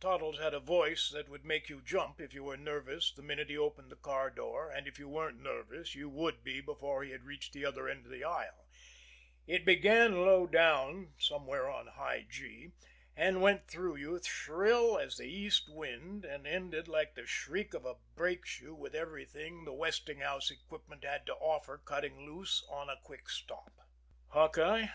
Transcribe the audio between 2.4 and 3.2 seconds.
were nervous